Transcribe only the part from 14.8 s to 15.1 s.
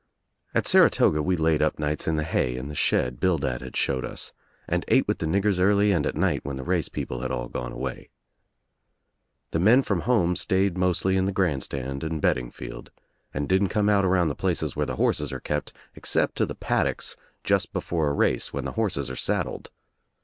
the